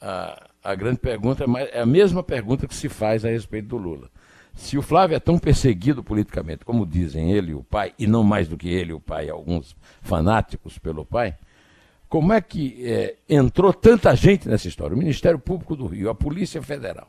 A, 0.00 0.48
a 0.62 0.74
grande 0.74 0.98
pergunta 0.98 1.44
é, 1.44 1.78
é 1.78 1.80
a 1.80 1.86
mesma 1.86 2.22
pergunta 2.22 2.66
que 2.66 2.74
se 2.74 2.88
faz 2.88 3.24
a 3.24 3.28
respeito 3.28 3.68
do 3.68 3.76
Lula. 3.76 4.10
Se 4.54 4.78
o 4.78 4.82
Flávio 4.82 5.16
é 5.16 5.20
tão 5.20 5.38
perseguido 5.38 6.02
politicamente, 6.02 6.64
como 6.64 6.86
dizem 6.86 7.32
ele 7.32 7.52
e 7.52 7.54
o 7.54 7.62
pai, 7.64 7.92
e 7.98 8.06
não 8.06 8.22
mais 8.22 8.48
do 8.48 8.56
que 8.56 8.68
ele 8.68 8.90
e 8.90 8.94
o 8.94 9.00
pai, 9.00 9.28
alguns 9.28 9.76
fanáticos 10.02 10.78
pelo 10.78 11.04
pai, 11.04 11.36
como 12.08 12.32
é 12.32 12.40
que 12.40 12.86
é, 12.86 13.16
entrou 13.28 13.72
tanta 13.72 14.14
gente 14.14 14.48
nessa 14.48 14.68
história? 14.68 14.94
O 14.94 14.98
Ministério 14.98 15.38
Público 15.38 15.74
do 15.74 15.86
Rio, 15.86 16.08
a 16.08 16.14
Polícia 16.14 16.62
Federal, 16.62 17.08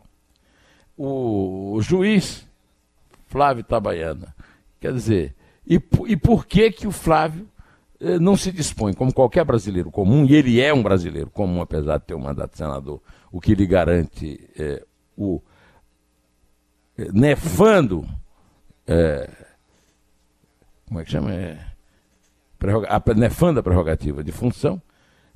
o, 0.97 1.73
o 1.73 1.81
juiz 1.81 2.47
Flávio 3.27 3.63
Tabaiana. 3.63 4.35
Quer 4.79 4.93
dizer, 4.93 5.35
e, 5.67 5.75
e 6.07 6.17
por 6.17 6.45
que 6.47 6.71
que 6.71 6.87
o 6.87 6.91
Flávio 6.91 7.47
não 8.19 8.37
se 8.37 8.51
dispõe, 8.51 8.93
como 8.93 9.13
qualquer 9.13 9.43
brasileiro 9.43 9.89
comum, 9.91 10.25
e 10.25 10.35
ele 10.35 10.61
é 10.61 10.73
um 10.73 10.83
brasileiro 10.83 11.29
comum, 11.29 11.61
apesar 11.61 11.97
de 11.97 12.05
ter 12.05 12.13
um 12.13 12.19
mandato 12.19 12.51
de 12.51 12.57
senador, 12.57 13.01
o 13.31 13.41
que 13.41 13.55
lhe 13.55 13.65
garante 13.65 14.47
eh, 14.57 14.83
o 15.17 15.41
eh, 16.97 17.09
nefando, 17.11 18.07
eh, 18.87 19.29
como 20.87 20.99
é 20.99 21.03
que 21.03 21.11
chama? 21.11 21.33
É, 21.33 21.57
a 22.87 23.13
nefanda 23.13 23.61
prerrogativa 23.61 24.23
de 24.23 24.31
função, 24.31 24.81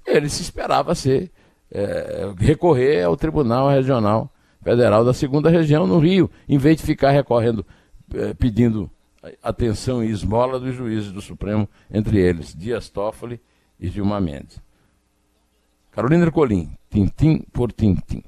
ele 0.06 0.30
se 0.30 0.42
esperava 0.42 0.96
ser, 0.96 1.32
eh, 1.72 2.34
recorrer 2.38 3.04
ao 3.04 3.18
Tribunal 3.18 3.70
Regional 3.70 4.32
Federal 4.64 5.06
da 5.06 5.14
Segunda 5.14 5.50
Região, 5.50 5.86
no 5.88 6.00
Rio, 6.00 6.30
em 6.48 6.58
vez 6.58 6.78
de 6.78 6.84
ficar 6.84 7.12
recorrendo, 7.12 7.66
eh, 8.14 8.34
pedindo 8.34 8.90
atenção 9.44 10.04
e 10.04 10.10
esmola 10.10 10.60
dos 10.60 10.76
juízes 10.76 11.12
do 11.12 11.22
Supremo, 11.22 11.68
entre 11.92 12.20
eles 12.20 12.56
Dias 12.56 12.90
Toffoli 12.90 13.40
e 13.80 13.88
Gilmar 13.88 14.22
Mendes. 14.22 14.62
Carolina 15.92 16.26
Ercolim, 16.26 16.70
tintim 16.90 17.42
por 17.52 17.72
tintim. 17.72 18.24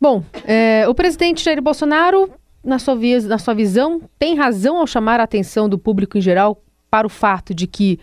Bom, 0.00 0.22
é, 0.44 0.86
o 0.88 0.94
presidente 0.94 1.42
Jair 1.42 1.60
Bolsonaro, 1.60 2.30
na 2.62 2.78
sua, 2.78 2.94
na 3.24 3.38
sua 3.38 3.54
visão, 3.54 4.02
tem 4.18 4.36
razão 4.36 4.78
ao 4.78 4.86
chamar 4.86 5.20
a 5.20 5.24
atenção 5.24 5.68
do 5.68 5.78
público 5.78 6.18
em 6.18 6.20
geral 6.20 6.62
para 6.90 7.06
o 7.06 7.10
fato 7.10 7.54
de 7.54 7.66
que 7.66 7.98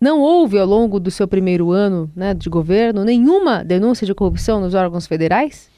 não 0.00 0.20
houve, 0.20 0.58
ao 0.58 0.66
longo 0.66 1.00
do 1.00 1.10
seu 1.10 1.26
primeiro 1.26 1.72
ano 1.72 2.10
né, 2.14 2.32
de 2.32 2.48
governo, 2.48 3.04
nenhuma 3.04 3.64
denúncia 3.64 4.06
de 4.06 4.14
corrupção 4.14 4.60
nos 4.60 4.74
órgãos 4.74 5.06
federais? 5.06 5.68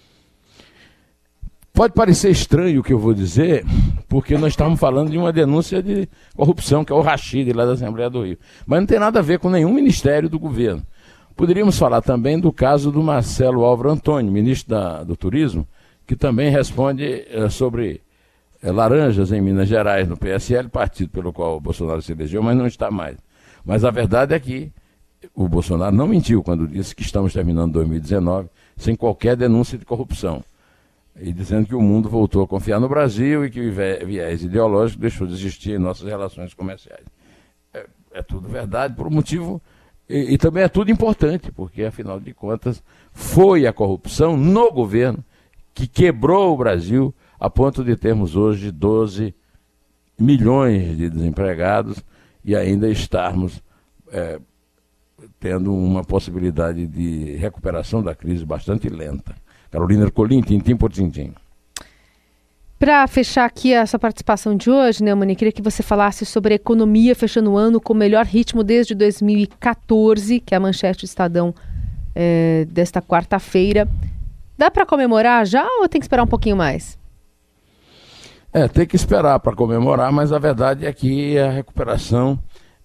Pode 1.73 1.95
parecer 1.95 2.30
estranho 2.30 2.80
o 2.80 2.85
que 2.85 2.92
eu 2.92 2.99
vou 2.99 3.14
dizer, 3.14 3.64
porque 4.11 4.37
nós 4.37 4.55
estamos 4.55 4.81
falando 4.81 5.09
de 5.09 5.17
uma 5.17 5.33
denúncia 5.33 5.81
de 5.81 6.09
corrupção, 6.35 6.85
que 6.85 6.93
é 6.93 6.95
o 6.97 7.00
Rachid, 7.00 7.52
lá 7.52 7.64
da 7.64 7.75
Assembleia 7.75 8.11
do 8.11 8.25
Rio. 8.25 8.37
Mas 8.67 8.81
não 8.81 8.87
tem 8.87 8.99
nada 8.99 9.21
a 9.21 9.23
ver 9.23 9.38
com 9.38 9.49
nenhum 9.49 9.73
ministério 9.73 10.29
do 10.29 10.37
governo. 10.37 10.83
Poderíamos 11.37 11.79
falar 11.79 12.02
também 12.02 12.37
do 12.37 12.52
caso 12.52 12.90
do 12.90 13.00
Marcelo 13.05 13.64
Álvaro 13.64 13.88
Antônio, 13.88 14.33
ministro 14.33 14.71
da, 14.71 15.05
do 15.05 15.17
Turismo, 15.17 15.64
que 16.09 16.17
também 16.17 16.50
responde 16.50 17.25
é, 17.31 17.49
sobre 17.49 18.00
é, 18.61 18.73
laranjas 18.73 19.31
em 19.31 19.40
Minas 19.40 19.69
Gerais, 19.69 20.09
no 20.09 20.17
PSL, 20.17 20.69
partido 20.69 21.11
pelo 21.11 21.33
qual 21.33 21.59
o 21.59 21.61
Bolsonaro 21.61 22.02
se 22.02 22.11
elegeu, 22.11 22.43
mas 22.43 22.57
não 22.57 22.67
está 22.67 22.90
mais. 22.90 23.17
Mas 23.64 23.85
a 23.85 23.93
verdade 23.93 24.35
é 24.35 24.40
que 24.40 24.73
o 25.33 25.49
Bolsonaro 25.49 25.95
não 25.95 26.09
mentiu 26.09 26.43
quando 26.43 26.67
disse 26.67 26.97
que 26.97 27.02
estamos 27.02 27.33
terminando 27.33 27.75
2019 27.75 28.49
sem 28.76 28.97
qualquer 28.97 29.37
denúncia 29.37 29.79
de 29.79 29.85
corrupção 29.85 30.43
e 31.17 31.33
dizendo 31.33 31.67
que 31.67 31.75
o 31.75 31.81
mundo 31.81 32.09
voltou 32.09 32.43
a 32.43 32.49
confiar 32.49 32.81
no 32.81 32.88
Brasil 32.88 33.45
e 33.45 33.50
que 33.50 33.61
o 33.61 33.73
viés 33.73 34.43
ideológico 34.43 35.00
deixou 35.00 35.26
de 35.26 35.34
existir 35.34 35.73
em 35.73 35.78
nossas 35.78 36.08
relações 36.08 36.54
comerciais. 36.54 37.04
É, 37.73 37.87
é 38.13 38.23
tudo 38.23 38.49
verdade 38.49 38.95
por 38.95 39.06
um 39.06 39.11
motivo. 39.11 39.61
E, 40.08 40.34
e, 40.34 40.39
também 40.39 40.65
é 40.65 40.69
tudo 40.69 40.91
importante, 40.91 41.52
porque, 41.52 41.84
afinal 41.84 42.19
de 42.19 42.34
contas, 42.34 42.82
foi 43.13 43.67
a 43.67 43.73
corrupção 43.73 44.37
no 44.37 44.73
governo 44.73 45.25
que 45.75 45.87
quebrou 45.87 46.52
o 46.52 46.56
Brasil 46.56 47.15
a 47.39 47.49
ponto 47.49 47.84
de 47.84 47.97
termos 47.97 48.34
hoje 48.37 48.71
12 48.71 49.34
milhões 50.19 50.97
de 50.97 51.08
desempregados 51.08 52.04
e 52.45 52.54
ainda 52.54 52.89
estarmos 52.89 53.63
é, 54.13 54.41
tendo 55.39 55.75
uma 55.75 56.04
possibilidade 56.04 56.87
de 56.87 57.37
recuperação 57.37 58.02
da 58.02 58.15
crise 58.15 58.45
bastante 58.45 58.89
lenta. 58.89 59.34
Carolina 59.71 60.04
Ercolim, 60.04 60.41
tintim 60.41 60.76
por 60.76 60.91
tintim. 60.91 61.33
Para 62.78 63.06
fechar 63.06 63.45
aqui 63.45 63.75
essa 63.75 63.99
participação 63.99 64.56
de 64.56 64.71
hoje, 64.71 65.04
Neumani, 65.04 65.37
queria 65.37 65.52
que 65.52 65.61
você 65.61 65.83
falasse 65.83 66.25
sobre 66.25 66.54
a 66.54 66.56
economia 66.56 67.15
fechando 67.15 67.52
o 67.52 67.56
ano 67.59 67.78
com 67.78 67.93
o 67.93 67.97
melhor 67.97 68.25
ritmo 68.25 68.65
desde 68.65 68.95
2014, 68.95 70.41
que 70.41 70.54
é 70.54 70.56
a 70.56 70.61
manchete 70.61 71.00
do 71.00 71.04
Estadão 71.04 71.54
é, 72.15 72.67
desta 72.71 73.02
quarta-feira. 73.02 73.87
Dá 74.56 74.71
para 74.71 74.87
comemorar 74.87 75.47
já 75.47 75.67
ou 75.78 75.89
tem 75.89 76.00
que 76.00 76.06
esperar 76.06 76.23
um 76.23 76.26
pouquinho 76.26 76.56
mais? 76.56 76.99
É, 78.52 78.67
tem 78.67 78.87
que 78.87 78.97
esperar 78.97 79.39
para 79.41 79.54
comemorar, 79.54 80.11
mas 80.11 80.33
a 80.33 80.39
verdade 80.39 80.87
é 80.87 80.93
que 80.93 81.39
a 81.39 81.50
recuperação 81.50 82.39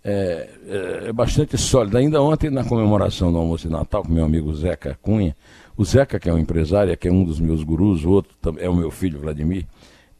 é, 0.04 0.50
é, 0.68 1.08
é, 1.08 1.14
bastante 1.14 1.58
sólida. 1.58 1.98
Ainda 1.98 2.22
ontem, 2.22 2.52
na 2.52 2.64
comemoração 2.64 3.32
do 3.32 3.40
almoço 3.40 3.68
de 3.68 3.74
Natal 3.74 4.04
com 4.04 4.14
meu 4.14 4.24
amigo 4.24 4.54
Zeca 4.54 4.96
Cunha, 5.02 5.36
o 5.78 5.84
Zeca, 5.84 6.20
que 6.20 6.30
é 6.30 6.34
um 6.34 6.38
empresário, 6.38 6.96
que 6.98 7.08
é 7.08 7.12
um 7.12 7.24
dos 7.24 7.40
meus 7.40 7.64
gurus, 7.64 8.04
o 8.06 8.12
outro 8.12 8.36
é 8.58 8.70
o 8.70 8.76
meu 8.76 8.92
filho, 8.92 9.20
Vladimir, 9.20 9.66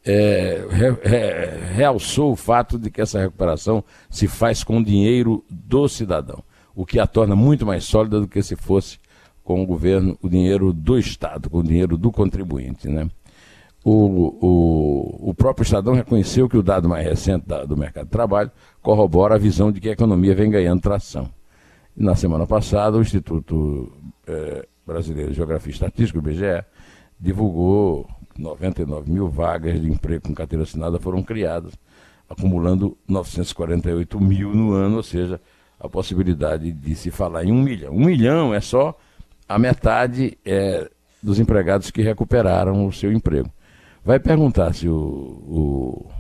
é, 0.06 0.64
re, 0.70 1.74
realçou 1.74 2.32
o 2.32 2.36
fato 2.36 2.78
de 2.78 2.92
que 2.92 3.02
essa 3.02 3.20
recuperação 3.20 3.84
se 4.10 4.28
faz 4.28 4.64
com 4.64 4.84
dinheiro 4.84 5.44
do 5.50 5.88
cidadão, 5.88 6.44
o 6.76 6.86
que 6.86 7.00
a 7.00 7.08
torna 7.08 7.36
muito 7.36 7.66
mais 7.66 7.86
sólida 7.86 8.20
do 8.20 8.28
que 8.28 8.42
se 8.44 8.56
fosse 8.56 9.00
com 9.44 9.62
o 9.62 9.66
governo, 9.66 10.18
o 10.22 10.30
dinheiro 10.30 10.74
do 10.74 10.98
Estado, 10.98 11.50
com 11.50 11.60
o 11.60 11.64
dinheiro 11.64 11.98
do 11.98 12.12
contribuinte. 12.12 12.88
Né? 12.88 13.08
O, 13.84 13.92
o, 14.42 15.30
o 15.30 15.34
próprio 15.34 15.64
Estadão 15.64 15.94
reconheceu 15.94 16.50
que 16.50 16.58
o 16.58 16.64
dado 16.64 16.90
mais 16.90 17.06
recente 17.06 17.48
da, 17.48 17.64
do 17.64 17.78
mercado 17.78 18.06
de 18.06 18.12
trabalho 18.12 18.52
corrobora 18.82 19.36
a 19.36 19.38
visão 19.38 19.72
de 19.72 19.80
que 19.80 19.90
a 19.90 19.94
economia 19.94 20.36
vem 20.36 20.50
ganhando 20.50 20.82
tração. 20.82 21.30
E 21.96 22.04
na 22.04 22.16
semana 22.16 22.46
passada, 22.46 22.98
o 22.98 23.02
Instituto 23.02 23.92
é, 24.28 24.68
Brasileiro 24.86 25.32
de 25.32 25.38
Geografia 25.38 25.72
e 25.72 25.74
Estatística, 25.74 26.20
o 26.20 26.22
IBGE, 26.22 26.64
divulgou 27.20 28.08
99 28.38 29.12
mil 29.12 29.30
vagas 29.30 29.82
de 29.82 29.90
emprego 29.90 30.28
com 30.28 30.34
carteira 30.34 30.64
assinada 30.64 31.00
foram 31.00 31.24
criadas, 31.24 31.74
acumulando 32.30 32.98
948 33.08 34.20
mil 34.20 34.54
no 34.54 34.74
ano, 34.74 34.98
ou 34.98 35.04
seja, 35.04 35.40
a 35.80 35.88
possibilidade 35.88 36.72
de 36.72 36.96
se 36.96 37.12
falar 37.12 37.46
em 37.46 37.52
um 37.52 37.62
milhão. 37.62 37.94
Um 37.94 38.06
milhão 38.06 38.54
é 38.54 38.60
só 38.60 38.98
a 39.48 39.58
metade 39.58 40.38
é, 40.46 40.90
dos 41.22 41.40
empregados 41.40 41.92
que 41.92 42.02
recuperaram 42.02 42.86
o 42.86 42.92
seu 42.92 43.12
emprego. 43.12 43.50
Vai 44.04 44.20
perguntar 44.20 44.74
se 44.74 44.88
o, 44.88 44.94
o, 44.94 46.12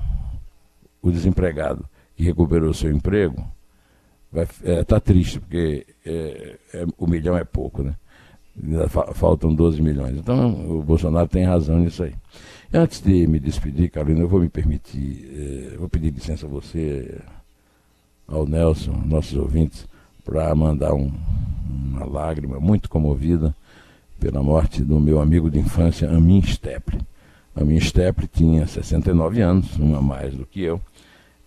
o 1.01 1.11
desempregado 1.11 1.85
que 2.15 2.23
recuperou 2.23 2.69
o 2.69 2.73
seu 2.73 2.91
emprego 2.91 3.45
está 4.33 4.71
é, 4.71 4.83
tá 4.83 4.99
triste, 4.99 5.39
porque 5.39 5.85
é, 6.05 6.57
é, 6.73 6.85
o 6.97 7.07
milhão 7.07 7.37
é 7.37 7.43
pouco, 7.43 7.83
né? 7.83 7.95
Faltam 9.13 9.53
12 9.53 9.81
milhões. 9.81 10.17
Então 10.17 10.79
o 10.79 10.81
Bolsonaro 10.81 11.27
tem 11.27 11.45
razão 11.45 11.79
nisso 11.79 12.03
aí. 12.03 12.13
Antes 12.73 13.01
de 13.01 13.27
me 13.27 13.39
despedir, 13.39 13.89
Carolina, 13.89 14.21
eu 14.21 14.27
vou 14.27 14.39
me 14.39 14.49
permitir, 14.49 15.29
eh, 15.33 15.77
vou 15.77 15.87
pedir 15.87 16.11
licença 16.11 16.45
a 16.45 16.49
você, 16.49 17.19
ao 18.27 18.45
Nelson, 18.45 19.01
nossos 19.05 19.37
ouvintes, 19.37 19.87
para 20.23 20.53
mandar 20.55 20.93
um, 20.93 21.11
uma 21.69 22.05
lágrima 22.05 22.59
muito 22.59 22.89
comovida 22.89 23.55
pela 24.19 24.41
morte 24.41 24.83
do 24.83 24.99
meu 24.99 25.21
amigo 25.21 25.49
de 25.49 25.59
infância, 25.59 26.09
Amin 26.09 26.41
Steple. 26.41 26.99
Amin 27.55 27.79
Steple 27.79 28.27
tinha 28.27 28.65
69 28.65 29.41
anos, 29.41 29.77
uma 29.77 30.01
mais 30.01 30.33
do 30.33 30.45
que 30.45 30.61
eu. 30.61 30.81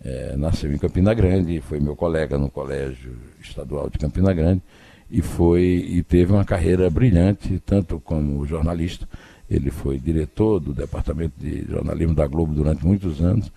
É, 0.01 0.35
nasceu 0.37 0.71
em 0.73 0.77
Campina 0.77 1.13
Grande, 1.13 1.59
foi 1.59 1.79
meu 1.79 1.95
colega 1.95 2.37
no 2.37 2.49
Colégio 2.49 3.17
Estadual 3.41 3.89
de 3.89 3.97
Campina 3.97 4.33
Grande 4.33 4.61
e 5.09 5.21
foi 5.21 5.63
e 5.63 6.03
teve 6.03 6.31
uma 6.31 6.45
carreira 6.45 6.89
brilhante, 6.89 7.61
tanto 7.65 7.99
como 7.99 8.45
jornalista, 8.45 9.07
ele 9.49 9.71
foi 9.71 9.97
diretor 9.97 10.59
do 10.59 10.73
departamento 10.73 11.33
de 11.39 11.65
jornalismo 11.67 12.13
da 12.13 12.27
Globo 12.27 12.53
durante 12.53 12.85
muitos 12.85 13.19
anos, 13.19 13.51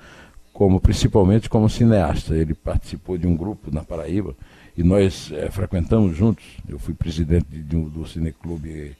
como 0.52 0.80
principalmente 0.80 1.50
como 1.50 1.68
cineasta. 1.68 2.34
Ele 2.34 2.54
participou 2.54 3.18
de 3.18 3.26
um 3.26 3.36
grupo 3.36 3.70
na 3.70 3.82
Paraíba 3.82 4.34
e 4.76 4.82
nós 4.82 5.30
é, 5.32 5.50
frequentamos 5.50 6.16
juntos. 6.16 6.44
Eu 6.66 6.78
fui 6.78 6.94
presidente 6.94 7.46
de, 7.50 7.62
de, 7.62 7.76
do 7.76 8.06
cineclube 8.06 8.96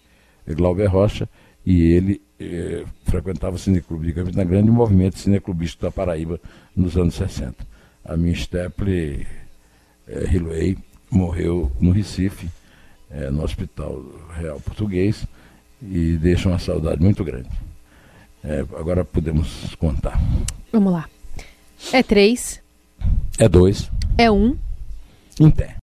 Glauber 0.46 0.86
Rocha 0.86 1.26
e 1.64 1.92
ele 1.92 2.20
é, 2.38 2.84
frequentava 3.04 3.56
o 3.56 3.58
cineclube 3.58 4.06
de 4.06 4.12
Campina 4.12 4.44
Grande 4.44 4.70
movimento 4.70 5.18
cineclubista 5.18 5.86
da 5.86 5.90
Paraíba 5.90 6.38
nos 6.76 6.96
anos 6.98 7.14
60. 7.14 7.66
A 8.04 8.16
minha 8.18 8.34
Steple 8.34 9.26
é, 10.06 10.24
Hilway 10.30 10.76
morreu 11.12 11.70
no 11.79 11.92
Recife 11.92 12.48
é, 13.11 13.31
no 13.31 13.44
Hospital 13.44 14.03
Real 14.35 14.59
Português 14.61 15.27
e 15.83 16.16
deixa 16.16 16.48
uma 16.48 16.59
saudade 16.59 17.03
muito 17.03 17.22
grande. 17.22 17.48
É, 18.42 18.61
agora 18.61 19.05
podemos 19.05 19.75
contar. 19.77 20.20
Vamos 20.72 20.92
lá. 20.92 21.09
É 21.92 22.03
três. 22.03 22.61
É 23.38 23.48
dois. 23.48 23.90
É 24.16 24.31
um. 24.31 24.57
Em 25.38 25.51
pé. 25.51 25.77